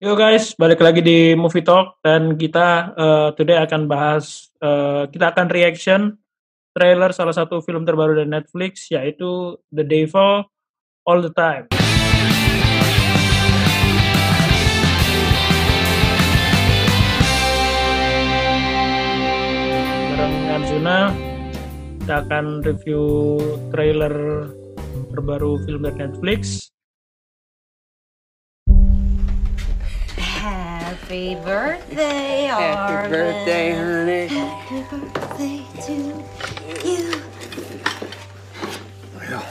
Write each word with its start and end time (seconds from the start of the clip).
Yo 0.00 0.16
guys, 0.16 0.56
balik 0.56 0.80
lagi 0.80 1.04
di 1.04 1.36
Movie 1.36 1.60
Talk 1.60 2.00
dan 2.00 2.40
kita 2.40 2.96
uh, 2.96 3.28
today 3.36 3.60
akan 3.60 3.84
bahas 3.84 4.48
uh, 4.64 5.04
kita 5.12 5.28
akan 5.28 5.52
reaction 5.52 6.16
trailer 6.72 7.12
salah 7.12 7.36
satu 7.36 7.60
film 7.60 7.84
terbaru 7.84 8.16
dari 8.16 8.32
Netflix 8.32 8.88
yaitu 8.88 9.60
The 9.68 9.84
Devil 9.84 10.48
All 11.04 11.20
the 11.20 11.28
Time. 11.36 11.68
Bareng 20.16 20.36
Arjuna 20.48 20.98
kita 22.00 22.14
akan 22.24 22.44
review 22.64 23.04
trailer 23.68 24.48
terbaru 25.12 25.60
film 25.68 25.84
dari 25.84 26.08
Netflix 26.08 26.69
Happy 30.40 31.34
birthday, 31.34 32.44
Happy 32.44 32.94
Arlen. 32.94 33.10
birthday, 33.10 33.72
honey. 33.74 34.26
Happy 34.26 34.96
birthday 34.96 35.66
to 35.82 35.92
you. 36.82 37.22
Well, 39.16 39.46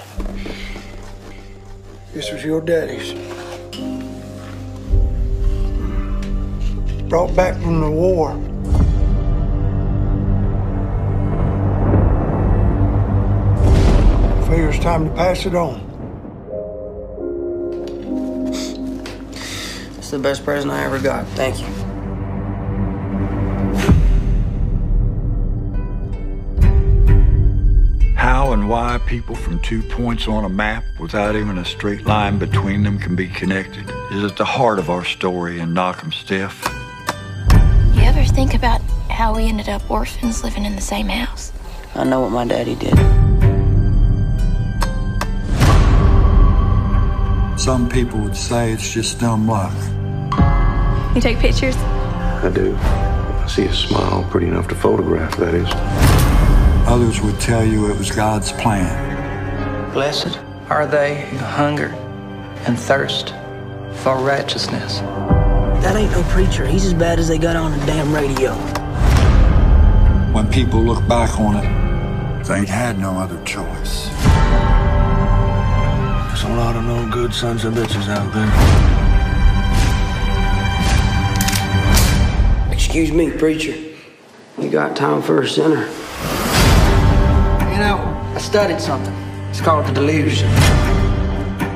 this 2.11 2.31
was 2.31 2.43
your 2.43 2.61
daddy's. 2.61 3.13
Brought 7.07 7.35
back 7.35 7.53
from 7.61 7.81
the 7.81 7.91
war. 7.91 8.33
Figure 14.49 14.69
it's 14.69 14.79
time 14.79 15.07
to 15.07 15.13
pass 15.15 15.45
it 15.45 15.53
on. 15.53 15.88
It's 20.09 20.17
the 20.17 20.23
best 20.23 20.43
present 20.43 20.73
I 20.73 20.85
ever 20.85 20.97
got. 20.97 21.27
Thank 21.35 21.59
you. 21.59 21.67
How 28.15 28.53
and 28.53 28.67
why 28.67 28.99
people 29.05 29.35
from 29.35 29.59
two 29.59 29.83
points 29.83 30.27
on 30.27 30.45
a 30.45 30.49
map 30.49 30.83
without 30.99 31.35
even 31.35 31.59
a 31.59 31.63
straight 31.63 32.07
line 32.07 32.39
between 32.39 32.81
them 32.81 32.97
can 32.97 33.15
be 33.15 33.27
connected 33.27 33.87
is 34.11 34.23
at 34.23 34.35
the 34.35 34.45
heart 34.45 34.79
of 34.79 34.89
our 34.89 35.05
story 35.05 35.59
in 35.59 35.75
Knock'em 35.75 36.11
Stiff. 36.11 36.59
You 37.93 38.01
ever 38.01 38.23
think 38.23 38.55
about 38.55 38.81
how 39.11 39.35
we 39.35 39.43
ended 39.43 39.69
up 39.69 39.91
orphans 39.91 40.43
living 40.43 40.65
in 40.65 40.75
the 40.75 40.81
same 40.81 41.07
house? 41.07 41.53
I 41.93 42.03
know 42.03 42.21
what 42.21 42.31
my 42.31 42.45
daddy 42.45 42.73
did. 42.73 42.97
Some 47.59 47.87
people 47.87 48.19
would 48.21 48.35
say 48.35 48.71
it's 48.71 48.91
just 48.91 49.19
dumb 49.19 49.47
luck. 49.47 49.98
You 51.19 51.23
take 51.23 51.39
pictures? 51.39 51.75
I 51.75 52.49
do. 52.49 52.77
I 52.77 53.45
see 53.49 53.65
a 53.65 53.73
smile 53.73 54.25
pretty 54.31 54.47
enough 54.47 54.69
to 54.69 54.75
photograph, 54.75 55.35
that 55.35 55.53
is. 55.53 55.67
Others 56.87 57.19
would 57.19 57.37
tell 57.41 57.61
you 57.61 57.91
it 57.91 57.97
was 57.97 58.09
God's 58.09 58.53
plan. 58.53 59.91
Blessed 59.91 60.39
are 60.69 60.87
they 60.87 61.25
who 61.25 61.37
hunger 61.39 61.87
and 62.65 62.79
thirst 62.79 63.31
for 63.95 64.15
righteousness. 64.15 64.99
That 65.81 65.97
ain't 65.97 66.13
no 66.13 66.23
preacher. 66.29 66.65
He's 66.65 66.85
as 66.85 66.93
bad 66.93 67.19
as 67.19 67.27
they 67.27 67.37
got 67.37 67.57
on 67.57 67.77
the 67.77 67.85
damn 67.85 68.15
radio. 68.15 68.53
When 70.31 70.49
people 70.49 70.81
look 70.81 71.05
back 71.05 71.37
on 71.37 71.57
it, 71.57 72.45
they 72.45 72.59
ain't 72.59 72.69
had 72.69 72.97
no 72.97 73.19
other 73.19 73.43
choice. 73.43 74.07
There's 76.27 76.43
a 76.43 76.55
lot 76.55 76.77
of 76.77 76.85
no 76.85 77.11
good 77.11 77.33
sons 77.33 77.65
of 77.65 77.73
bitches 77.73 78.07
out 78.07 78.33
there. 78.33 79.08
Excuse 82.89 83.11
me, 83.11 83.29
preacher. 83.29 83.75
You 84.57 84.67
got 84.67 84.95
time 84.95 85.21
for 85.21 85.43
a 85.43 85.47
sinner? 85.47 85.85
You 87.71 87.77
know, 87.77 87.99
I 88.33 88.39
studied 88.39 88.81
something. 88.81 89.13
It's 89.51 89.61
called 89.61 89.85
the 89.85 89.91
delusion. 89.91 90.49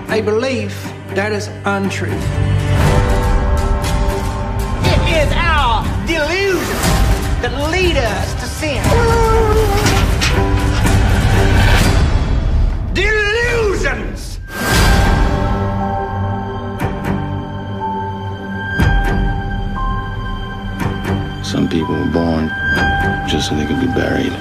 A 0.10 0.24
belief 0.26 0.74
that 1.14 1.32
is 1.32 1.50
untruth. 1.66 2.14
It 4.90 5.02
is 5.22 5.32
our 5.34 5.86
delusion 6.08 6.82
that 7.44 7.70
lead 7.70 7.98
us 7.98 8.43
so 23.44 23.56
they 23.56 23.66
could 23.66 23.82
be 23.82 23.88
buried. 23.88 24.32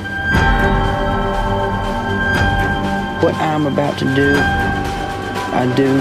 What 3.20 3.34
I'm 3.34 3.66
about 3.66 3.98
to 3.98 4.04
do, 4.14 4.34
I 4.38 5.72
do 5.76 5.92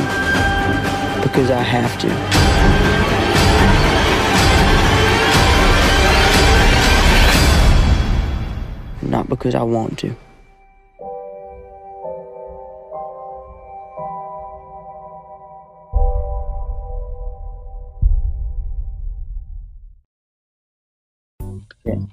because 1.23 1.49
I 1.49 1.63
have 1.63 1.97
to. 2.01 2.07
Not 9.07 9.27
because 9.29 9.55
I 9.55 9.63
want 9.63 9.97
to. 9.99 10.15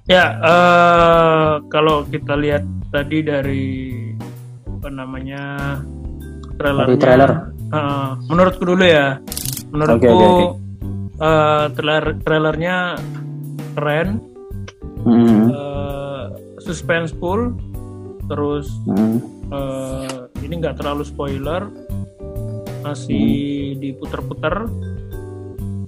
Ya, 0.09 0.41
eh 0.41 1.51
kalau 1.69 2.01
kita 2.09 2.33
lihat 2.33 2.65
tadi 2.89 3.21
dari 3.21 3.69
apa 4.65 4.89
namanya 4.89 5.77
trailernya, 6.57 6.89
Dari 6.89 6.97
trailer. 6.97 7.31
eh, 7.69 8.11
menurutku 8.25 8.63
dulu 8.65 8.81
ya, 8.81 9.21
menurutku 9.69 10.01
Oke, 10.01 10.09
oke, 10.09 10.25
oke. 10.25 10.45
eh, 11.21 11.65
trailer 11.77 12.05
trailernya 12.25 12.75
keren, 13.77 14.09
Hmm, 14.99 15.47
eh, 15.47 16.25
suspenseful, 16.59 17.53
terus 18.25 18.65
hmm, 18.89 19.15
eh, 19.53 20.19
ini 20.41 20.53
nggak 20.57 20.81
terlalu 20.81 21.05
spoiler, 21.05 21.69
masih 22.81 23.29
diputer-puter, 23.77 24.65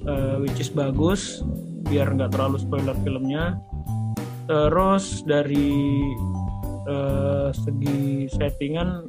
eh, 0.05 0.35
which 0.39 0.61
is 0.61 0.69
bagus, 0.69 1.41
biar 1.89 2.13
nggak 2.13 2.31
terlalu 2.31 2.61
spoiler 2.61 2.93
filmnya. 3.01 3.57
Terus 4.49 5.23
dari 5.25 6.01
eh, 6.87 7.49
segi 7.53 8.27
settingan 8.31 9.07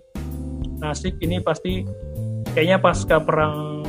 asik 0.83 1.17
ini 1.23 1.39
pasti 1.39 1.87
kayaknya 2.53 2.79
pasca 2.83 3.17
perang 3.23 3.87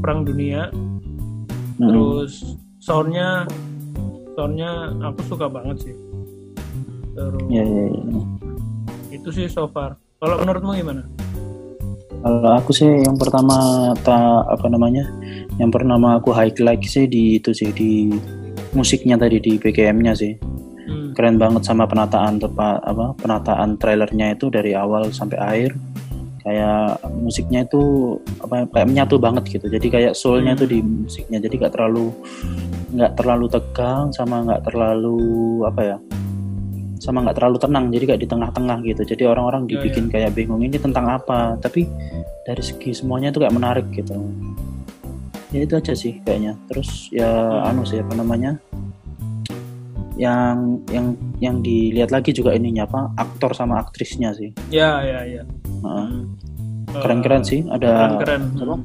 perang 0.00 0.24
dunia. 0.24 0.70
hmm. 0.72 1.86
Terus 1.86 2.56
soundnya 2.80 3.44
soundnya 4.36 4.94
aku 5.02 5.20
suka 5.28 5.46
banget 5.48 5.90
sih. 5.90 5.96
Terus 7.16 7.48
Ya, 7.48 7.64
ya, 7.64 7.84
ya. 7.88 8.20
itu 9.12 9.28
sih 9.32 9.46
so 9.48 9.68
far. 9.72 9.96
Kalau 10.20 10.40
menurutmu 10.40 10.76
gimana? 10.76 11.04
Kalau 12.26 12.52
aku 12.58 12.72
sih 12.74 12.88
yang 13.06 13.14
pertama 13.20 13.92
ta, 14.02 14.42
apa 14.48 14.66
namanya, 14.66 15.04
yang 15.60 15.70
pertama 15.70 16.18
aku 16.18 16.32
highlight 16.34 16.82
sih 16.82 17.06
di 17.06 17.38
itu 17.38 17.52
sih 17.54 17.70
di 17.70 18.10
musiknya 18.74 19.20
tadi 19.20 19.38
di 19.38 19.60
BGM-nya 19.60 20.12
sih. 20.16 20.34
Keren 21.16 21.40
banget 21.40 21.64
sama 21.64 21.88
penataan 21.88 22.36
tepat 22.36 22.84
apa 22.84 23.16
penataan 23.16 23.80
trailernya 23.80 24.36
itu 24.36 24.52
dari 24.52 24.76
awal 24.76 25.08
sampai 25.08 25.38
akhir. 25.40 25.72
Kayak 26.46 27.02
musiknya 27.18 27.66
itu 27.66 28.14
apa 28.38 28.70
kayak 28.70 28.86
menyatu 28.86 29.18
banget 29.18 29.50
gitu. 29.50 29.66
Jadi 29.66 29.86
kayak 29.90 30.12
soulnya 30.14 30.54
itu 30.54 30.68
di 30.68 30.78
musiknya. 30.78 31.42
Jadi 31.42 31.58
nggak 31.58 31.74
terlalu 31.74 32.12
nggak 32.94 33.12
terlalu 33.18 33.46
tegang 33.50 34.14
sama 34.14 34.46
nggak 34.46 34.62
terlalu 34.62 35.18
apa 35.66 35.82
ya 35.82 35.98
sama 37.02 37.26
nggak 37.26 37.36
terlalu 37.40 37.56
tenang. 37.58 37.84
Jadi 37.90 38.04
kayak 38.06 38.20
di 38.22 38.28
tengah-tengah 38.30 38.78
gitu. 38.86 39.02
Jadi 39.02 39.22
orang-orang 39.26 39.66
Ya, 39.66 39.68
dibikin 39.74 40.06
kayak 40.06 40.38
bingung 40.38 40.62
ini 40.62 40.78
tentang 40.78 41.10
apa? 41.10 41.58
Tapi 41.58 41.88
dari 42.46 42.62
segi 42.62 42.94
semuanya 42.94 43.34
itu 43.34 43.42
kayak 43.42 43.56
menarik 43.56 43.86
gitu. 43.90 44.14
Ya 45.50 45.66
itu 45.66 45.74
aja 45.74 45.98
sih 45.98 46.22
kayaknya. 46.22 46.54
Terus 46.70 47.10
ya 47.10 47.26
Hmm. 47.26 47.74
anu 47.74 47.82
sih 47.82 47.98
apa 47.98 48.14
namanya 48.14 48.54
yang 50.16 50.80
yang 50.88 51.12
yang 51.38 51.60
dilihat 51.60 52.08
lagi 52.08 52.32
juga 52.32 52.50
ininya 52.50 52.84
apa 52.84 53.12
aktor 53.16 53.52
sama 53.52 53.78
aktrisnya 53.78 54.32
sih 54.32 54.50
Ya 54.68 55.00
ya 55.00 55.20
ya. 55.22 55.42
Hmm. 55.80 56.32
keren-keren 56.88 57.40
Eh, 57.40 57.46
sih 57.46 57.60
ada 57.68 58.16
Keren-keren. 58.16 58.42
apa, 58.56 58.76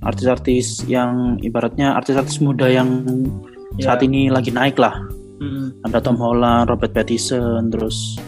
artis-artis 0.00 0.86
yang 0.86 1.36
ibaratnya 1.40 1.92
artis-artis 1.92 2.38
muda 2.38 2.66
yang 2.66 3.02
Ya. 3.74 3.90
saat 3.90 4.02
ini 4.02 4.26
lagi 4.28 4.50
naik 4.50 4.74
lah 4.74 4.94
Hmm. 5.38 5.74
ada 5.82 5.98
Tom 5.98 6.14
Holland 6.16 6.66
Robert 6.66 6.90
Pattinson 6.90 7.66
terus 7.68 8.18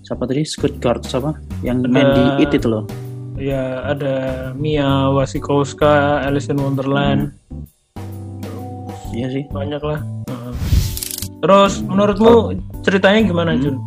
siapa 0.00 0.24
tadi 0.24 0.40
Scott 0.42 0.76
Gard 0.78 1.02
siapa 1.02 1.36
yang 1.60 1.80
main 1.82 2.04
Ada- 2.06 2.16
di 2.36 2.44
It 2.44 2.52
itu 2.54 2.68
loh 2.68 2.84
ya 3.34 3.80
ada 3.86 4.14
Mia 4.52 5.08
Wasikowska, 5.08 6.20
Alice 6.20 6.46
in 6.46 6.60
Wonderland, 6.60 7.32
Iya 9.10 9.26
sih. 9.26 9.44
banyak 9.48 9.80
lah. 9.80 10.04
Terus 11.40 11.80
menurutmu 11.80 12.52
ceritanya 12.84 13.20
gimana 13.24 13.56
Jun? 13.56 13.80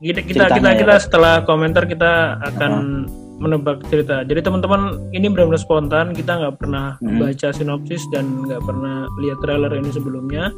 Kita 0.00 0.20
kita 0.20 0.20
kita, 0.24 0.44
Ceritanya 0.56 0.76
kita 0.80 0.94
ya. 0.96 1.00
setelah 1.00 1.34
komentar 1.44 1.84
kita 1.84 2.40
akan 2.40 3.04
menebak 3.40 3.80
cerita. 3.88 4.20
Jadi 4.24 4.40
teman-teman 4.44 4.96
ini 5.12 5.28
benar-benar 5.32 5.60
spontan. 5.60 6.12
Kita 6.12 6.40
nggak 6.40 6.56
pernah 6.60 6.96
Hmm. 7.00 7.20
baca 7.20 7.48
sinopsis 7.52 8.04
dan 8.12 8.44
nggak 8.48 8.60
pernah 8.64 9.08
lihat 9.20 9.38
trailer 9.44 9.72
ini 9.76 9.88
sebelumnya. 9.92 10.52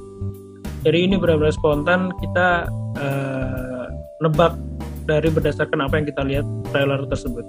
Jadi 0.82 0.98
ini 1.10 1.14
benar-benar 1.18 1.54
spontan. 1.54 2.10
Kita 2.18 2.66
eh, 2.92 3.86
nebak 4.22 4.54
dari 5.06 5.26
berdasarkan 5.30 5.78
apa 5.82 5.94
yang 5.98 6.06
kita 6.06 6.22
lihat 6.22 6.46
trailer 6.70 7.02
tersebut. 7.06 7.42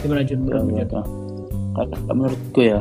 Gimana 0.00 0.24
Jun? 0.24 0.44
Kalau 1.76 2.16
menurutku 2.16 2.60
ya, 2.64 2.80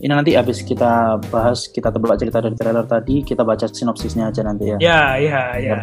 ini 0.00 0.08
nanti 0.08 0.36
habis 0.36 0.60
kita 0.60 1.16
bahas, 1.28 1.68
kita 1.68 1.88
tebak 1.88 2.20
cerita 2.20 2.40
dari 2.40 2.56
trailer 2.56 2.84
tadi, 2.84 3.20
kita 3.20 3.42
baca 3.42 3.64
sinopsisnya 3.64 4.28
aja 4.28 4.40
nanti 4.44 4.72
ya. 4.72 4.76
Ya, 4.80 5.02
ya, 5.16 5.42
ya. 5.56 5.78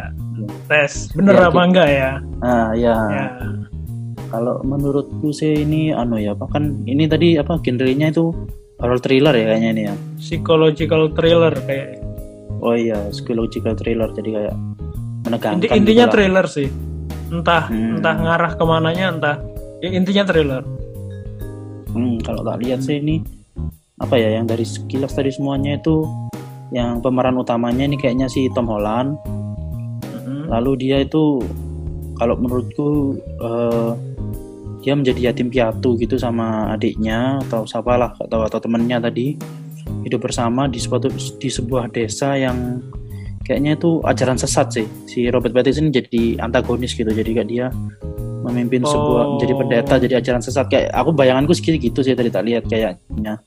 Tes, 0.66 1.10
bener 1.14 1.34
Ya, 1.34 1.50
apa 1.50 1.54
Jun. 1.54 1.66
enggak 1.70 1.88
ya? 1.90 2.10
Nah, 2.38 2.66
ya. 2.74 2.96
Ya. 3.10 3.26
Kalau 4.28 4.60
menurutku 4.60 5.32
sih 5.32 5.64
ini 5.64 5.90
anu 5.90 6.20
ya, 6.20 6.36
apa 6.36 6.46
kan 6.52 6.84
ini 6.84 7.08
tadi 7.08 7.40
apa 7.40 7.56
genrenya 7.58 8.12
itu 8.12 8.28
horror 8.76 9.00
thriller 9.00 9.32
ya 9.32 9.44
kayaknya 9.50 9.70
ini 9.72 9.82
ya. 9.88 9.94
Psychological 10.20 11.10
thriller 11.16 11.54
kayak. 11.64 11.98
Oh 12.60 12.74
iya, 12.74 12.98
psychological 13.10 13.72
thriller 13.74 14.10
jadi 14.12 14.30
kayak 14.34 14.54
menegangkan. 15.24 15.58
Inti- 15.64 15.72
intinya 15.72 16.04
gitu 16.04 16.10
lah. 16.10 16.14
thriller 16.14 16.46
sih. 16.46 16.68
Entah 17.28 17.64
Hmm. 17.68 17.98
entah 17.98 18.14
ngarah 18.14 18.52
ke 18.54 18.64
mananya, 18.64 19.06
entah 19.10 19.36
ya, 19.80 19.88
intinya 19.90 20.22
thriller. 20.26 20.62
Hmm, 21.88 22.20
kalau 22.20 22.44
tak 22.44 22.60
lihat 22.60 22.84
sih 22.84 23.00
ini 23.00 23.24
apa 23.98 24.14
ya 24.14 24.38
yang 24.38 24.46
dari 24.46 24.62
sekilas 24.62 25.14
tadi 25.14 25.34
semuanya 25.34 25.78
itu 25.78 26.06
yang 26.70 27.02
pemeran 27.02 27.34
utamanya 27.40 27.88
ini 27.88 27.96
kayaknya 27.98 28.30
si 28.30 28.46
Tom 28.54 28.68
Holland. 28.70 29.18
Mhm. 30.04 30.52
Lalu 30.52 30.72
dia 30.86 31.02
itu 31.02 31.42
kalau 32.18 32.34
menurutku 32.38 33.18
eh, 33.18 33.92
dia 34.82 34.94
menjadi 34.94 35.32
yatim 35.32 35.50
piatu 35.50 35.98
gitu 35.98 36.14
sama 36.16 36.72
adiknya 36.72 37.42
atau 37.48 37.66
siapalah 37.66 38.14
atau 38.14 38.46
atau 38.46 38.58
temennya 38.62 39.02
tadi 39.02 39.34
hidup 40.06 40.30
bersama 40.30 40.70
di 40.70 40.78
suatu 40.78 41.10
di 41.12 41.50
sebuah 41.50 41.90
desa 41.90 42.38
yang 42.38 42.78
kayaknya 43.42 43.74
itu 43.80 43.98
ajaran 44.04 44.38
sesat 44.38 44.70
sih 44.70 44.86
si 45.08 45.26
Robert 45.32 45.56
Pattinson 45.56 45.90
jadi 45.90 46.38
antagonis 46.38 46.94
gitu 46.94 47.08
jadi 47.10 47.42
kayak 47.42 47.48
dia 47.48 47.66
memimpin 48.44 48.84
sebuah 48.86 49.22
Oh. 49.24 49.30
menjadi 49.36 49.52
pendeta 49.56 49.94
jadi 49.98 50.14
ajaran 50.22 50.42
sesat 50.44 50.68
kayak 50.70 50.94
aku 50.94 51.10
bayanganku 51.12 51.52
segitu 51.52 51.90
gitu 51.90 52.00
sih 52.04 52.14
tadi 52.14 52.30
tak 52.30 52.46
lihat 52.46 52.64
kayaknya 52.70 53.40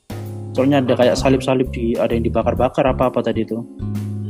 soalnya 0.52 0.80
ada 0.80 0.94
kayak 0.94 1.16
salib-salib 1.16 1.68
di 1.72 1.96
ada 1.96 2.12
yang 2.12 2.24
dibakar-bakar 2.24 2.84
apa 2.86 3.08
apa 3.08 3.20
tadi 3.20 3.42
itu 3.42 3.60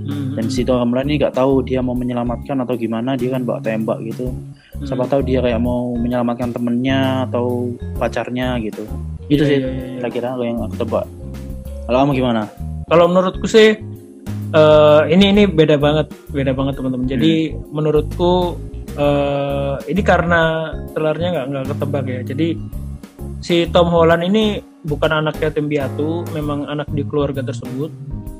Mhm. 0.03 0.35
dan 0.35 0.47
si 0.51 0.63
Tom 0.63 0.83
Holland 0.83 1.07
ini 1.07 1.23
nggak 1.23 1.35
tahu 1.35 1.63
dia 1.63 1.79
mau 1.79 1.95
menyelamatkan 1.95 2.59
atau 2.59 2.75
gimana 2.75 3.15
dia 3.15 3.31
kan 3.31 3.43
bawa 3.43 3.59
tembak 3.59 4.03
gitu 4.03 4.31
Hmm. 4.31 4.87
siapa 4.87 5.07
tahu 5.07 5.23
dia 5.23 5.39
kayak 5.39 5.63
mau 5.63 5.95
menyelamatkan 5.95 6.51
temennya 6.51 7.31
atau 7.31 7.71
pacarnya 7.97 8.59
gitu 8.59 8.83
itu 9.31 9.43
Iya, 9.43 9.47
sih 9.47 9.59
iya, 9.63 9.69
iya, 9.71 9.87
kira-kira 10.03 10.35
kalau 10.35 10.45
yang 10.45 10.59
aku 10.59 10.75
tebak 10.77 11.05
kalau 11.87 11.99
kamu 12.03 12.13
gimana 12.19 12.43
Kalau 12.83 13.05
menurutku 13.09 13.47
sih 13.47 13.79
eh, 14.53 15.01
ini 15.09 15.33
ini 15.33 15.43
beda 15.49 15.81
banget, 15.81 16.13
beda 16.29 16.53
banget 16.53 16.77
teman-teman. 16.77 17.09
Jadi 17.09 17.33
Hmm. 17.49 17.73
menurutku 17.73 18.59
eh, 18.93 19.75
ini 19.89 20.03
karena 20.05 20.69
trailernya 20.93 21.29
nggak 21.33 21.47
nggak 21.49 21.65
ketebak 21.73 22.05
ya. 22.05 22.21
Jadi 22.21 22.49
si 23.43 23.69
Tom 23.69 23.91
Holland 23.91 24.23
ini 24.25 24.63
bukan 24.87 25.11
anak 25.23 25.43
yatim 25.43 25.67
piatu, 25.67 26.25
memang 26.33 26.65
anak 26.71 26.89
di 26.95 27.03
keluarga 27.03 27.43
tersebut. 27.43 27.91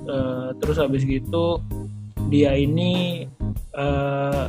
Eh, 0.03 0.49
terus 0.59 0.83
habis 0.83 1.07
gitu 1.07 1.63
dia 2.27 2.59
ini 2.59 3.23
eh, 3.77 4.47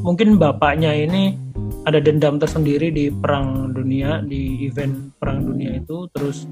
mungkin 0.00 0.40
bapaknya 0.40 0.94
ini 0.94 1.36
ada 1.84 2.00
dendam 2.00 2.40
tersendiri 2.40 2.88
di 2.88 3.12
perang 3.12 3.76
dunia 3.76 4.24
di 4.24 4.64
event 4.64 5.12
perang 5.20 5.44
dunia 5.44 5.76
itu 5.84 6.08
terus 6.16 6.48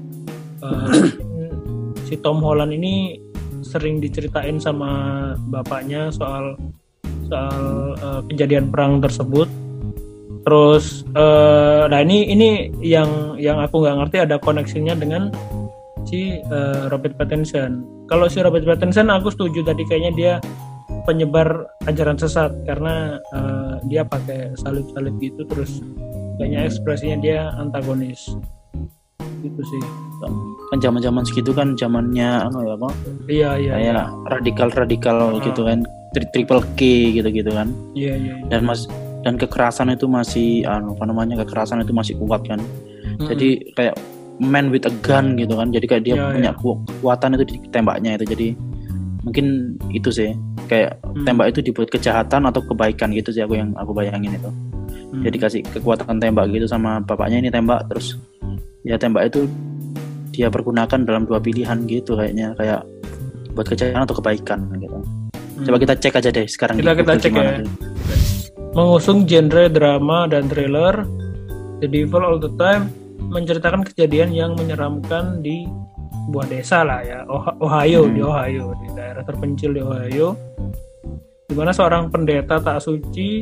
eh, 0.61 1.09
si 2.07 2.21
Tom 2.21 2.37
Holland 2.43 2.75
ini 2.75 3.17
sering 3.65 3.97
diceritain 3.97 4.61
sama 4.61 5.33
bapaknya 5.49 6.13
soal 6.13 6.53
soal 7.25 7.63
eh, 7.97 8.21
kejadian 8.29 8.69
perang 8.69 9.01
tersebut 9.01 9.49
terus 10.47 11.03
eh, 11.11 11.83
nah 11.91 11.99
ini 11.99 12.31
ini 12.31 12.71
yang 12.79 13.35
yang 13.35 13.59
aku 13.59 13.83
nggak 13.83 13.99
ngerti 13.99 14.17
ada 14.23 14.39
koneksinya 14.39 14.95
dengan 14.95 15.27
si 16.07 16.39
eh, 16.39 16.81
Robert 16.87 17.19
Pattinson. 17.19 17.83
Kalau 18.07 18.31
si 18.31 18.39
Robert 18.39 18.63
Pattinson 18.63 19.11
aku 19.11 19.27
setuju 19.27 19.67
tadi 19.67 19.83
kayaknya 19.83 20.11
dia 20.15 20.33
penyebar 21.03 21.67
ajaran 21.83 22.15
sesat 22.15 22.55
karena 22.63 23.19
eh, 23.35 23.73
dia 23.91 24.07
pakai 24.07 24.55
salib-salib 24.55 25.19
gitu 25.19 25.43
terus 25.51 25.83
kayaknya 26.39 26.63
ekspresinya 26.71 27.17
dia 27.19 27.51
antagonis. 27.59 28.31
Gitu 29.43 29.61
sih. 29.67 29.81
Kan 30.71 30.79
zaman 30.79 31.03
zaman 31.03 31.27
segitu 31.27 31.51
kan 31.51 31.75
zamannya 31.75 32.47
anu 32.47 32.63
ya 32.63 32.73
apa? 32.79 32.89
Iya 33.27 33.49
iya 33.59 33.73
iya. 33.75 33.93
kayak 33.99 34.07
radikal 34.31 34.67
radikal 34.71 35.17
Ah. 35.19 35.43
gitu 35.43 35.61
kan 35.67 35.83
Tri- 36.15 36.31
triple 36.31 36.63
K 36.79 37.11
gitu 37.19 37.27
gitu 37.35 37.51
kan. 37.51 37.67
Iya 37.91 38.15
iya 38.15 38.33
iya. 38.39 38.47
dan 38.47 38.63
mas 38.63 38.87
dan 39.27 39.35
kekerasan 39.35 39.91
itu 39.91 40.07
masih 40.07 40.63
anu 40.63 40.95
apa 40.95 41.03
namanya 41.03 41.43
kekerasan 41.43 41.83
itu 41.83 41.91
masih 41.91 42.15
kuat 42.15 42.47
kan 42.47 42.55
Mm-mm. 42.55 43.27
jadi 43.27 43.49
kayak 43.75 43.95
man 44.39 44.71
with 44.71 44.87
a 44.87 44.93
gun 45.01 45.35
gitu 45.35 45.51
kan 45.51 45.67
jadi 45.67 45.83
kayak 45.85 46.03
dia 46.05 46.15
Ya, 46.15 46.31
punya 46.31 46.51
ya. 46.51 46.53
ku- 46.55 46.79
kekuatan 46.87 47.35
itu 47.35 47.43
di 47.43 47.55
tembaknya 47.67 48.15
itu 48.15 48.25
jadi 48.25 48.47
mungkin 49.21 49.45
itu 49.91 50.07
sih 50.07 50.31
kayak 50.65 50.95
Hmm. 51.03 51.25
tembak 51.25 51.51
itu 51.51 51.59
dibuat 51.61 51.89
kejahatan 51.89 52.47
atau 52.47 52.63
kebaikan 52.63 53.11
gitu 53.11 53.29
sih 53.29 53.41
aku 53.41 53.55
yang 53.55 53.75
aku 53.75 53.91
bayangin 53.91 54.31
itu 54.31 54.47
Hmm. 55.09 55.23
jadi 55.25 55.37
kasih 55.37 55.61
kekuatan 55.67 56.15
tembak 56.15 56.47
gitu 56.47 56.63
sama 56.63 57.03
bapaknya 57.03 57.41
ini 57.41 57.49
tembak 57.49 57.83
terus 57.91 58.15
ya 58.81 58.95
tembak 58.95 59.27
itu 59.27 59.43
dia 60.31 60.47
pergunakan 60.47 61.03
dalam 61.03 61.25
dua 61.25 61.41
pilihan 61.41 61.83
gitu 61.83 62.15
kayaknya 62.15 62.55
kayak 62.55 62.85
buat 63.51 63.67
kejahatan 63.67 64.05
atau 64.05 64.15
kebaikan 64.15 64.59
gitu 64.77 64.95
Hmm. 65.57 65.65
coba 65.65 65.77
kita 65.81 65.93
cek 65.97 66.13
aja 66.15 66.29
deh 66.29 66.45
sekarang 66.45 66.75
Kita- 66.77 66.93
di 66.93 67.01
kita 67.01 67.13
cek 67.17 67.33
ya. 67.33 68.36
Mengusung 68.77 69.25
genre 69.25 69.65
drama 69.67 70.29
dan 70.29 70.45
thriller 70.45 71.01
The 71.81 71.89
Devil 71.89 72.21
All 72.21 72.37
the 72.37 72.53
Time 72.55 72.93
menceritakan 73.17 73.81
kejadian 73.83 74.29
yang 74.31 74.53
menyeramkan 74.53 75.41
di 75.41 75.65
sebuah 76.23 76.45
desa 76.45 76.85
lah 76.85 77.01
ya 77.01 77.25
Oh- 77.25 77.57
Ohio 77.59 78.05
Hmm. 78.05 78.13
di 78.13 78.21
Ohio 78.21 78.65
di 78.77 78.87
daerah 78.93 79.25
terpencil 79.25 79.73
di 79.73 79.81
Ohio 79.81 80.37
di 81.47 81.55
mana 81.55 81.73
seorang 81.73 82.13
pendeta 82.13 82.61
tak 82.61 82.77
suci 82.77 83.41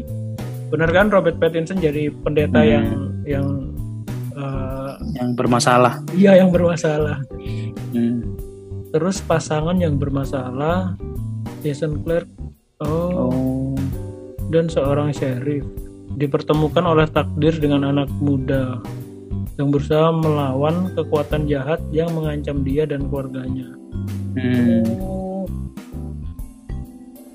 benar 0.72 0.90
kan 0.90 1.12
Robert 1.12 1.36
Pattinson 1.36 1.78
jadi 1.78 2.08
pendeta 2.16 2.64
Hmm. 2.64 2.72
yang 2.72 2.88
yang 3.28 3.48
eh, 4.32 4.92
yang 5.18 5.36
bermasalah 5.36 6.00
iya 6.16 6.40
yang 6.40 6.48
bermasalah 6.48 7.20
Hmm. 7.92 8.24
terus 8.90 9.20
pasangan 9.20 9.76
yang 9.76 10.00
bermasalah 10.00 10.96
Jason 11.60 12.00
Clarke 12.00 12.32
oh 12.80 13.12
oh 13.12 13.65
dan 14.56 14.72
seorang 14.72 15.12
sheriff 15.12 15.68
dipertemukan 16.16 16.88
oleh 16.88 17.04
takdir 17.12 17.52
dengan 17.60 17.92
anak 17.92 18.08
muda 18.24 18.80
yang 19.60 19.68
berusaha 19.68 20.16
melawan 20.16 20.96
kekuatan 20.96 21.44
jahat 21.44 21.84
yang 21.92 22.08
mengancam 22.16 22.64
dia 22.64 22.88
dan 22.88 23.08
keluarganya. 23.12 23.68
Hmm. 24.36 24.84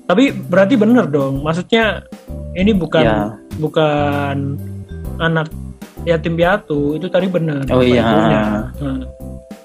Tapi 0.09 0.33
berarti 0.33 0.75
bener 0.75 1.05
dong, 1.07 1.45
maksudnya 1.45 2.03
ini 2.57 2.73
bukan 2.75 3.05
Ya. 3.05 3.17
bukan 3.61 4.59
anak 5.21 5.47
yatim 6.03 6.35
piatu, 6.35 6.97
itu 6.97 7.07
tadi 7.07 7.29
benar. 7.29 7.63
Oh 7.69 7.79
iya. 7.85 8.01
ibunya. 8.03 8.43
Nah, 8.81 8.99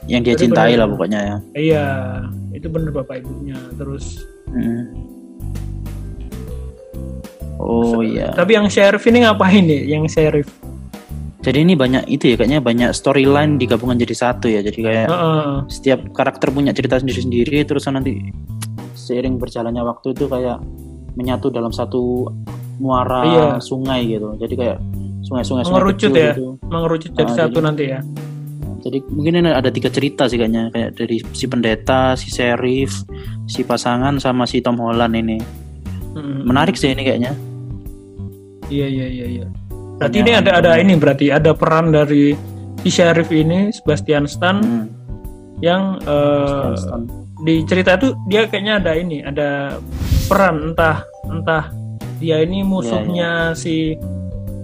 yang 0.06 0.22
dia 0.22 0.38
Jadi 0.38 0.42
cintai 0.46 0.76
bener. 0.76 0.78
lah 0.78 0.86
pokoknya 0.94 1.20
ya 1.24 1.36
iya, 1.58 1.86
itu 2.54 2.68
bener 2.70 2.94
bapak 2.94 3.24
ibunya. 3.24 3.58
Terus 3.74 4.22
Hmm. 4.46 4.86
Oh 7.58 8.00
iya 8.00 8.30
tapi 8.30 8.54
yang 8.54 8.66
sheriff 8.66 9.04
ini 9.04 9.22
ngapain 9.22 9.62
nih? 9.62 9.82
Yang 9.88 10.04
sheriff? 10.12 10.48
jadi 11.40 11.62
ini 11.62 11.78
banyak 11.78 12.10
itu 12.10 12.34
ya 12.34 12.36
kayaknya 12.36 12.58
banyak 12.58 12.90
storyline 12.90 13.54
digabungkan 13.54 13.94
jadi 13.96 14.14
satu 14.14 14.50
ya 14.50 14.60
jadi 14.60 14.78
kayak 14.82 15.06
Heeh. 15.06 15.50
setiap 15.70 16.00
karakter 16.10 16.50
punya 16.50 16.74
cerita 16.74 16.98
sendiri-sendiri 16.98 17.62
terus 17.62 17.86
nanti 17.86 18.18
seiring 18.92 19.38
berjalannya 19.38 19.78
waktu 19.80 20.10
itu 20.10 20.26
kayak 20.26 20.58
menyatu 21.14 21.46
dalam 21.48 21.70
satu 21.70 22.26
muara 22.76 23.22
Iya. 23.22 23.46
sungai 23.58 24.10
gitu 24.10 24.34
jadi 24.36 24.54
kayak 24.54 24.78
sungai-sungai 25.22 25.62
sungai 25.62 25.78
mengerucut 25.78 26.10
kecil 26.10 26.18
ya, 26.18 26.32
gitu. 26.34 26.48
mengerucut 26.66 27.10
jadi 27.14 27.30
Ah, 27.30 27.36
satu 27.38 27.50
jadi- 27.54 27.64
nanti 27.64 27.84
ya. 27.86 28.00
jadi 28.82 28.98
mungkin 29.06 29.32
ini 29.36 29.50
ada 29.50 29.70
tiga 29.70 29.88
cerita 29.88 30.26
sih 30.26 30.36
kayaknya 30.36 30.68
kayak 30.70 30.90
dari 30.94 31.16
si 31.30 31.46
pendeta 31.46 32.14
si 32.14 32.26
sheriff 32.28 33.06
si 33.46 33.62
pasangan 33.62 34.18
sama 34.18 34.44
si 34.44 34.58
Tom 34.58 34.76
Holland 34.76 35.14
ini 35.14 35.38
Mm. 36.16 36.48
menarik 36.48 36.74
sih 36.74 36.90
ini 36.90 37.04
kayaknya 37.04 37.36
Iya 38.66 38.86
iya 38.88 39.06
iya 39.06 39.26
iya. 39.30 39.46
Berarti 39.96 40.16
ini 40.18 40.32
ada 40.32 40.58
ada 40.58 40.70
ini 40.76 40.96
berarti 40.96 41.30
ada 41.30 41.52
peran 41.52 41.94
dari 41.94 42.34
si 42.80 42.90
sheriff 42.90 43.30
ini 43.30 43.70
Sebastian 43.70 44.26
Stan 44.26 44.58
Hmm, 44.58 44.86
yang 45.60 46.02
eh, 46.02 46.74
Stan. 46.74 47.06
di 47.40 47.62
cerita 47.62 47.94
itu 47.94 48.10
dia 48.26 48.44
kayaknya 48.44 48.80
ada 48.80 48.92
ini 48.92 49.20
ada 49.20 49.78
peran 50.26 50.72
entah 50.72 51.00
entah 51.26 51.70
dia 52.18 52.40
ini 52.40 52.60
musuhnya 52.60 53.52
si 53.52 53.94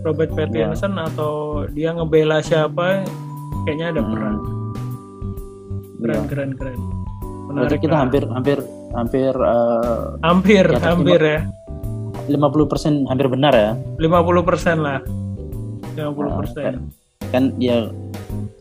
Robert 0.02 0.32
Pattinson 0.32 0.98
atau 0.98 1.62
dia 1.68 1.94
ngebela 1.94 2.40
siapa 2.40 3.06
kayaknya 3.62 3.92
ada 3.92 4.02
Hmm. 4.02 4.10
peran 4.10 4.34
keren 6.00 6.10
Iya. 6.10 6.26
keren 6.26 6.50
keren 6.56 6.80
Berarti 6.82 7.01
menarik 7.52 7.80
kita 7.80 7.94
lah. 7.94 8.00
hampir 8.04 8.22
hampir 8.26 8.58
hampir 8.92 9.32
eh, 9.32 10.04
hampir 10.20 10.64
atas 10.68 10.84
hampir 10.88 11.20
ya. 11.20 11.40
50% 12.28 13.10
hampir 13.10 13.26
benar 13.26 13.52
ya? 13.52 13.70
50% 13.98 14.78
lah. 14.78 15.00
50% 15.92 15.98
Nah, 16.22 16.78
kan 17.30 17.52
ya 17.56 17.88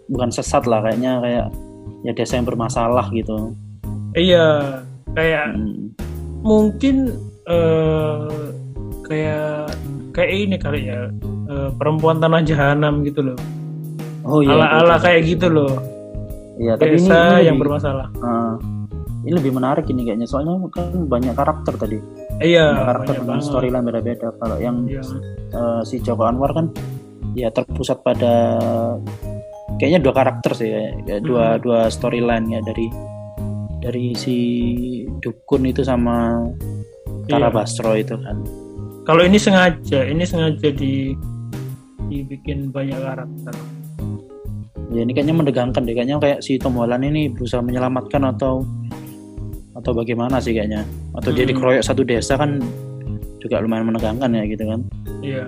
bukan 0.07 0.29
sesat 0.29 0.63
lah 0.65 0.81
kayaknya 0.81 1.19
kayak 1.19 1.47
ya 2.01 2.11
desa 2.11 2.35
yang 2.35 2.47
bermasalah 2.47 3.07
gitu. 3.11 3.53
Iya 4.13 4.81
kayak 5.13 5.45
Hmm. 5.51 5.91
mungkin 6.41 6.95
eh 7.45 8.27
kayak 9.03 9.75
kayak 10.11 10.31
ini 10.31 10.55
kali 10.57 10.87
ya 10.87 11.07
eh, 11.47 11.69
perempuan 11.75 12.19
tanah 12.19 12.41
jahanam 12.41 13.03
gitu 13.03 13.21
loh. 13.23 13.37
Oh 14.23 14.39
iya 14.39 14.53
ala 14.53 14.65
ala 14.77 14.95
betul. 14.95 15.03
kayak 15.05 15.21
gitu 15.27 15.47
loh. 15.47 15.73
Iya, 16.61 16.77
tapi 16.77 16.93
ini, 16.93 16.99
desa 17.01 17.17
ini 17.17 17.47
yang 17.47 17.57
lebih, 17.57 17.63
bermasalah. 17.65 18.07
Eh, 18.13 18.53
ini 19.21 19.31
lebih 19.31 19.51
menarik 19.51 19.85
ini 19.87 20.01
kayaknya. 20.03 20.25
Soalnya 20.25 20.57
kan 20.69 21.05
banyak 21.05 21.33
karakter 21.33 21.73
tadi. 21.75 21.97
Iya 22.39 22.73
banyak 22.73 22.87
karakter 22.87 23.13
banyak 23.13 23.23
dengan 23.23 23.41
storyline 23.41 23.85
beda-beda. 23.85 24.27
Kalau 24.35 24.57
yang 24.57 24.77
Iya. 24.85 25.01
eh, 25.51 25.81
si 25.83 25.95
Joko 25.99 26.25
Anwar 26.25 26.51
kan 26.51 26.73
ya 27.31 27.47
terpusat 27.47 28.01
pada 28.01 28.57
kayaknya 29.77 29.99
dua 29.99 30.13
karakter 30.13 30.51
sih 30.51 30.69
kayak 31.05 31.21
dua 31.23 31.55
Hmm. 31.55 31.61
dua 31.63 31.79
storyline 31.87 32.45
ya 32.49 32.59
dari 32.61 32.87
dari 33.79 34.13
si 34.13 34.35
dukun 35.19 35.65
itu 35.65 35.81
sama 35.81 36.37
Tara 37.25 37.47
Iya. 37.47 37.53
Basro 37.53 37.93
itu 37.93 38.13
kan. 38.17 38.37
Kalau 39.01 39.21
ini 39.21 39.37
sengaja 39.37 40.05
ini 40.05 40.21
sengaja 40.21 40.69
di 40.69 41.13
dibikin 42.05 42.69
banyak 42.69 42.99
karakter. 42.99 43.55
Ya 44.91 45.01
ini 45.01 45.15
kayaknya 45.15 45.33
menegangkan 45.33 45.87
deh. 45.87 45.95
Kayaknya 45.95 46.19
kayak 46.19 46.39
si 46.43 46.59
Tom 46.59 46.75
Holland 46.75 47.07
ini 47.07 47.31
berusaha 47.31 47.63
menyelamatkan 47.63 48.27
atau 48.27 48.67
atau 49.81 49.91
bagaimana 49.91 50.37
sih 50.37 50.53
kayaknya 50.53 50.85
atau 51.11 51.33
dia 51.33 51.43
Hmm. 51.43 51.51
dikeroyok 51.51 51.83
satu 51.83 52.01
desa 52.05 52.37
kan 52.37 52.61
juga 53.41 53.57
lumayan 53.57 53.89
menegangkan 53.89 54.29
ya 54.31 54.43
gitu 54.45 54.63
kan 54.63 54.79
iya 55.19 55.45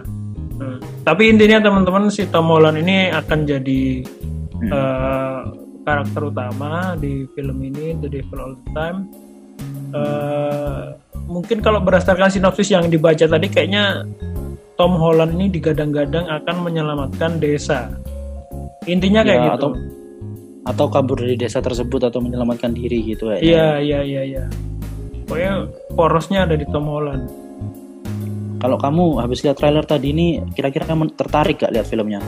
Hmm. 0.53 0.77
tapi 1.01 1.29
intinya 1.29 1.61
teman-teman 1.61 2.09
si 2.09 2.25
Tom 2.27 2.49
Holland 2.49 2.77
ini 2.77 3.09
akan 3.09 3.39
jadi 3.45 3.81
Hmm. 4.57 4.69
eh, 4.69 5.41
karakter 5.83 6.21
utama 6.25 6.95
di 6.95 7.27
film 7.31 7.57
ini 7.59 7.93
The 7.97 8.09
Devil 8.09 8.39
All 8.39 8.53
the 8.55 8.69
Time 8.73 8.99
Eh, 9.93 10.83
mungkin 11.29 11.61
kalau 11.61 11.77
berdasarkan 11.77 12.25
sinopsis 12.27 12.73
yang 12.73 12.89
dibaca 12.89 13.29
tadi 13.29 13.45
kayaknya 13.45 14.01
Tom 14.73 14.97
Holland 14.97 15.37
ini 15.37 15.53
digadang-gadang 15.53 16.25
akan 16.25 16.55
menyelamatkan 16.65 17.37
desa 17.37 17.93
intinya 18.83 19.21
kayak 19.21 19.37
Ya, 19.37 19.45
gitu 19.45 19.55
atau 19.55 19.69
atau 20.63 20.87
kabur 20.87 21.19
dari 21.19 21.35
desa 21.35 21.59
tersebut 21.59 22.07
atau 22.07 22.23
menyelamatkan 22.23 22.71
diri 22.71 23.03
gitu 23.03 23.31
ya? 23.35 23.39
Iya 23.39 23.67
iya 23.83 23.99
iya 24.03 24.21
iya. 24.23 24.43
Pokoknya 25.27 25.67
porosnya 25.95 26.47
ada 26.47 26.55
di 26.55 26.63
Tom 26.67 26.87
Holland 26.87 27.43
kalau 28.63 28.79
kamu 28.79 29.19
habis 29.19 29.43
lihat 29.43 29.59
trailer 29.59 29.83
tadi 29.83 30.15
ini 30.15 30.39
kira-kira 30.55 30.87
kamu 30.87 31.19
tertarik 31.19 31.59
gak 31.59 31.75
lihat 31.75 31.83
filmnya? 31.83 32.23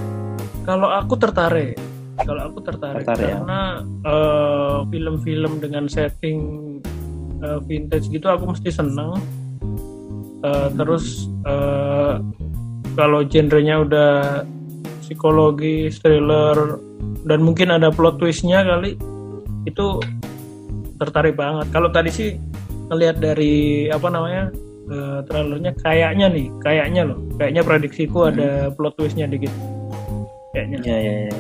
Kalau 0.68 0.92
aku 0.92 1.16
tertarik, 1.16 1.80
kalau 2.20 2.52
aku 2.52 2.60
tertarik, 2.60 3.08
Tertarik, 3.08 3.24
ya? 3.24 3.40
karena 3.40 3.62
eh, 4.04 4.78
film-film 4.92 5.64
dengan 5.64 5.88
setting 5.88 6.40
eh, 7.40 7.60
vintage 7.64 8.12
gitu 8.12 8.28
aku 8.28 8.52
mesti 8.52 8.68
seneng. 8.68 9.16
Eh, 10.44 10.70
terus 10.76 11.32
eh, 11.48 12.20
kalau 13.00 13.24
genrenya 13.32 13.88
udah 13.88 14.12
psikologi, 15.06 15.94
thriller, 15.94 16.82
dan 17.30 17.46
mungkin 17.46 17.70
ada 17.70 17.94
plot 17.94 18.18
twistnya 18.18 18.66
kali, 18.66 18.98
itu 19.70 19.86
tertarik 20.98 21.38
banget. 21.38 21.70
Kalau 21.70 21.94
tadi 21.94 22.10
sih 22.10 22.30
ngelihat 22.90 23.22
dari 23.22 23.88
apa 23.94 24.10
namanya 24.10 24.50
eh, 24.90 25.20
trailernya, 25.30 25.78
kayaknya 25.80 26.28
nih, 26.34 26.48
kayaknya 26.66 27.02
loh, 27.06 27.22
kayaknya 27.38 27.62
prediksiku 27.62 28.34
ada 28.34 28.74
plot 28.74 28.98
twistnya 28.98 29.30
dikit. 29.30 29.54
Kayaknya. 30.56 30.78
ya 30.88 30.98
ya 30.98 31.16
ya 31.30 31.38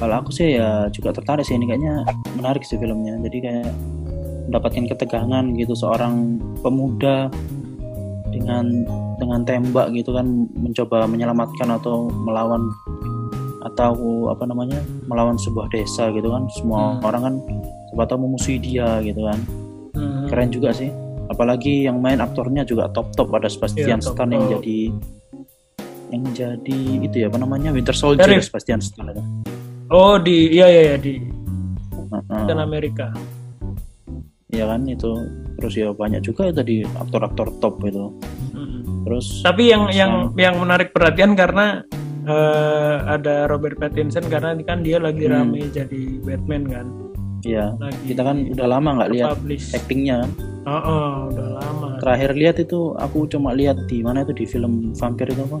kalau 0.00 0.24
aku 0.24 0.32
sih 0.32 0.56
ya 0.56 0.88
juga 0.88 1.12
tertarik 1.12 1.44
sih 1.44 1.60
ini 1.60 1.68
kayaknya 1.68 2.08
menarik 2.40 2.64
sih 2.64 2.80
filmnya 2.80 3.20
jadi 3.28 3.38
kayak 3.44 3.70
mendapatkan 4.48 4.88
ketegangan 4.96 5.44
gitu 5.60 5.76
seorang 5.76 6.40
pemuda 6.64 7.28
dengan 8.30 8.64
dengan 9.16 9.40
tembak 9.42 9.92
gitu 9.92 10.10
kan 10.10 10.26
mencoba 10.54 11.04
menyelamatkan 11.04 11.68
atau 11.72 12.06
melawan 12.08 12.62
atau 13.62 13.92
apa 14.26 14.44
namanya 14.44 14.80
melawan 15.04 15.36
sebuah 15.36 15.68
desa 15.68 16.08
gitu 16.10 16.26
kan 16.26 16.48
semua 16.50 16.96
Hmm. 16.96 17.04
orang 17.04 17.22
kan 17.22 17.34
siapa 17.86 18.04
tahu 18.06 18.18
memusuhi 18.24 18.56
dia 18.56 19.02
gitu 19.02 19.20
kan 19.22 19.38
Hmm. 19.92 20.24
keren 20.26 20.48
juga 20.48 20.70
sih 20.70 20.88
apalagi 21.26 21.84
yang 21.84 21.98
main 21.98 22.18
aktornya 22.18 22.62
juga 22.62 22.88
top 22.88 23.12
top 23.12 23.30
ada 23.32 23.46
Sebastian 23.46 23.98
Iya, 23.98 24.02
top 24.02 24.14
Stan 24.14 24.28
yang 24.28 24.46
jadi 24.50 24.78
yang 26.10 26.24
jadi 26.32 26.78
itu 27.02 27.16
ya 27.18 27.26
apa 27.26 27.38
namanya 27.38 27.70
Winter 27.70 27.92
Soldier 27.92 28.24
Sheriff. 28.24 28.48
Sebastian 28.48 28.80
Stan 28.80 29.06
itu 29.06 29.22
Oh 29.88 30.16
di 30.16 30.50
iya 30.50 30.66
iya 30.66 30.82
iya 30.84 30.96
di. 30.96 31.18
Captain 32.10 32.58
Amerika. 32.58 33.10
ya 34.48 34.66
kan 34.66 34.82
itu 34.84 35.06
terus 35.60 35.74
ya 35.74 35.92
banyak 35.92 36.20
juga 36.20 36.48
ya 36.48 36.54
tadi 36.54 36.80
aktor-aktor 36.82 37.52
top 37.58 37.84
itu 37.84 38.08
terus 39.00 39.40
Tapi 39.40 39.68
yang 39.68 39.88
yang 39.90 40.12
yang 40.34 40.56
menarik 40.56 40.90
perhatian 40.90 41.32
karena 41.32 41.84
eh, 42.22 42.94
ada 43.06 43.44
Robert 43.46 43.76
Pattinson 43.76 44.24
karena 44.24 44.56
kan 44.60 44.80
dia 44.80 44.96
lagi 44.96 45.24
Hmm. 45.24 45.52
rame 45.52 45.68
jadi 45.68 46.00
Batman 46.20 46.64
kan. 46.66 46.86
ya 47.40 47.72
Lagi 47.76 47.96
kita 48.06 48.20
kan 48.20 48.36
udah 48.50 48.66
lama 48.68 48.88
nggak 48.96 49.10
lihat 49.14 49.32
actingnya 49.72 50.16
kan 50.20 50.30
Oh, 50.60 50.76
oh, 50.76 51.10
udah 51.32 51.48
lama. 51.56 51.88
terakhir 51.96 52.36
lihat 52.36 52.56
itu 52.58 52.92
aku 52.94 53.24
cuma 53.26 53.52
lihat 53.52 53.80
di 53.88 54.04
mana 54.04 54.20
itu 54.20 54.32
di 54.34 54.44
film 54.44 54.92
vampir 54.92 55.24
itu 55.26 55.40
apa 55.40 55.56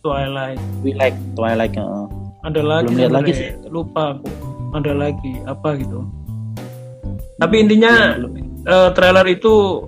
Twilight. 0.00 0.56
Twilight 0.80 1.16
Twilight 1.34 1.74
heeh. 1.74 2.04
Ada 2.40 2.60
lagi 2.62 2.86
Belum 2.86 2.96
lihat 2.96 3.12
lagi 3.12 3.32
sebenarnya. 3.34 3.68
Lupa 3.68 4.02
aku. 4.14 4.28
Ada 4.72 4.92
lagi 4.94 5.32
apa 5.44 5.68
gitu. 5.76 6.00
Tapi 7.36 7.54
intinya 7.60 7.92
eh, 8.68 8.90
trailer 8.92 9.26
itu 9.26 9.84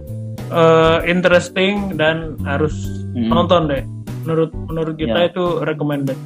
eh, 0.50 0.98
interesting 1.06 1.94
dan 1.94 2.34
harus 2.42 2.74
Mm-mm. 3.12 3.30
nonton 3.30 3.68
deh. 3.68 3.82
Menurut 4.24 4.50
menurut 4.68 4.94
kita 4.96 5.16
Ya. 5.16 5.28
itu 5.30 5.44
recommended. 5.62 6.16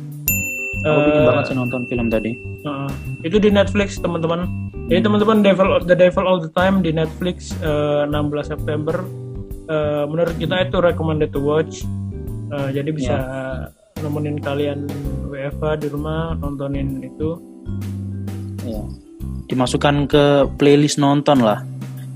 aku 0.84 1.00
Eh, 1.11 1.25
banget 1.25 1.44
sih 1.49 1.56
nonton 1.56 1.80
film 1.88 2.12
tadi 2.12 2.37
Uh, 2.64 2.88
itu 3.20 3.37
di 3.37 3.52
Netflix 3.52 4.00
teman-teman. 4.00 4.49
Jadi 4.88 5.04
teman-teman 5.04 5.44
Devil 5.44 5.84
The 5.84 5.92
Devil 5.92 6.25
All 6.25 6.40
the 6.40 6.49
Time 6.56 6.80
di 6.80 6.96
Netflix 6.96 7.52
uh, 7.61 8.08
16 8.08 8.56
September. 8.56 9.04
Uh, 9.68 10.08
menurut 10.08 10.32
kita 10.40 10.64
itu 10.64 10.80
recommended 10.80 11.28
to 11.28 11.44
watch. 11.44 11.84
Uh, 12.49 12.73
jadi 12.73 12.88
bisa 12.88 13.14
nemenin 14.00 14.40
kalian 14.40 14.88
WFH 15.28 15.84
di 15.84 15.88
rumah 15.92 16.32
nontonin 16.40 17.04
itu. 17.04 17.37
ya 18.64 18.80
dimasukkan 19.44 20.08
ke 20.08 20.25
playlist 20.56 20.96
nonton 20.96 21.44
lah 21.44 21.61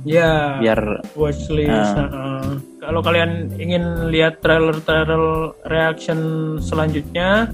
Ya, 0.07 0.63
biar 0.63 1.03
watchlist. 1.19 1.95
Ah. 1.99 2.07
uh, 2.07 2.51
kalau 2.79 3.03
kalian 3.03 3.51
ingin 3.59 4.13
lihat 4.15 4.39
trailer-trailer 4.45 5.55
reaction 5.67 6.19
selanjutnya, 6.63 7.51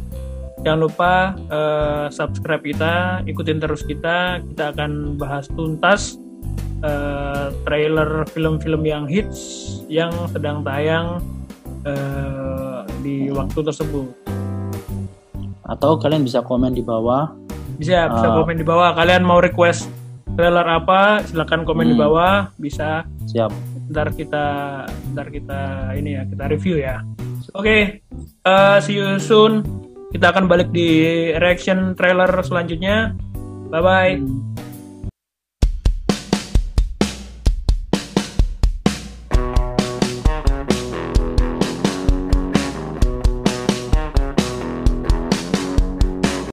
jangan 0.60 0.80
lupa 0.84 1.12
uh, 1.48 2.06
subscribe 2.12 2.60
kita, 2.60 3.24
ikutin 3.24 3.60
terus 3.62 3.80
kita. 3.86 4.44
Kita 4.44 4.76
akan 4.76 5.16
bahas 5.16 5.48
tuntas 5.48 6.20
uh, 6.84 7.48
trailer 7.64 8.28
film-film 8.28 8.84
yang 8.84 9.08
hits 9.08 9.80
yang 9.88 10.12
sedang 10.28 10.60
tayang 10.60 11.24
uh, 11.88 12.84
di 13.00 13.32
waktu 13.32 13.60
tersebut. 13.64 14.08
atau 15.64 15.96
kalian 15.96 16.20
bisa 16.20 16.44
komen 16.44 16.76
di 16.76 16.84
bawah 16.84 17.32
Bisa 17.80 18.04
bisa 18.12 18.36
komen 18.36 18.60
di 18.60 18.66
bawah. 18.68 18.92
Kalian 18.92 19.24
mau 19.24 19.40
request 19.40 19.88
trailer 20.34 20.66
apa? 20.66 21.22
Silakan 21.22 21.62
komen 21.62 21.90
di 21.90 21.96
Hmm. 21.96 22.04
bawah. 22.04 22.36
Bisa 22.54 23.02
siap 23.24 23.50
ntar 23.84 24.16
kita 24.16 24.44
ntar 25.12 25.28
kita 25.28 25.92
ini 25.92 26.16
ya 26.16 26.24
kita 26.24 26.48
review 26.48 26.80
ya 26.80 27.04
oke 27.52 28.00
eh, 28.00 28.76
see 28.80 28.96
you 28.96 29.20
soon 29.20 29.60
kita 30.08 30.32
akan 30.32 30.48
balik 30.48 30.72
di 30.72 30.88
reaction 31.36 31.92
trailer 31.92 32.32
selanjutnya 32.40 33.12
bye 33.68 33.84
bye 33.84 34.16
Hmm. 34.16 34.53